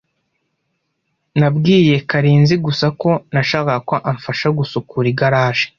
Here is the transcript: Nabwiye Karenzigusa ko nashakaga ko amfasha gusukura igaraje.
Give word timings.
Nabwiye 1.39 1.95
Karenzigusa 2.09 2.85
ko 3.01 3.09
nashakaga 3.33 3.75
ko 3.89 3.95
amfasha 4.11 4.47
gusukura 4.57 5.07
igaraje. 5.13 5.65